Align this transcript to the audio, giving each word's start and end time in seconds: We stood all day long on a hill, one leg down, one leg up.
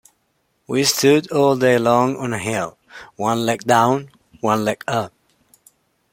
We 0.65 0.83
stood 0.85 1.31
all 1.31 1.55
day 1.55 1.77
long 1.77 2.15
on 2.17 2.33
a 2.33 2.39
hill, 2.39 2.79
one 3.17 3.45
leg 3.45 3.65
down, 3.65 4.09
one 4.39 4.65
leg 4.65 4.83
up. 4.87 5.13